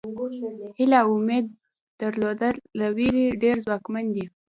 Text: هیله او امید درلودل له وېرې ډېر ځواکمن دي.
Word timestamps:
هیله 0.77 0.97
او 1.05 1.11
امید 1.19 1.45
درلودل 1.99 2.55
له 2.79 2.87
وېرې 2.97 3.25
ډېر 3.43 3.55
ځواکمن 3.65 4.05
دي. 4.15 4.25